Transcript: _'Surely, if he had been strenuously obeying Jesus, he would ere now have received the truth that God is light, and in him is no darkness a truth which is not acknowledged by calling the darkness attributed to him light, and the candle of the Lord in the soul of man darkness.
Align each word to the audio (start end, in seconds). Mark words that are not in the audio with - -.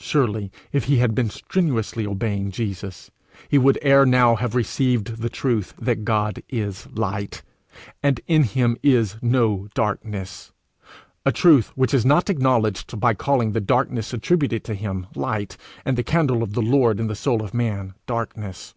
_'Surely, 0.04 0.50
if 0.72 0.86
he 0.86 0.96
had 0.96 1.14
been 1.14 1.30
strenuously 1.30 2.04
obeying 2.04 2.50
Jesus, 2.50 3.12
he 3.48 3.56
would 3.56 3.78
ere 3.82 4.04
now 4.04 4.34
have 4.34 4.56
received 4.56 5.18
the 5.18 5.28
truth 5.28 5.74
that 5.80 6.04
God 6.04 6.42
is 6.48 6.88
light, 6.90 7.44
and 8.02 8.20
in 8.26 8.42
him 8.42 8.76
is 8.82 9.14
no 9.22 9.68
darkness 9.72 10.50
a 11.24 11.30
truth 11.30 11.68
which 11.76 11.94
is 11.94 12.04
not 12.04 12.28
acknowledged 12.28 12.98
by 12.98 13.14
calling 13.14 13.52
the 13.52 13.60
darkness 13.60 14.12
attributed 14.12 14.64
to 14.64 14.74
him 14.74 15.06
light, 15.14 15.56
and 15.84 15.96
the 15.96 16.02
candle 16.02 16.42
of 16.42 16.54
the 16.54 16.60
Lord 16.60 16.98
in 16.98 17.06
the 17.06 17.14
soul 17.14 17.40
of 17.40 17.54
man 17.54 17.94
darkness. 18.06 18.74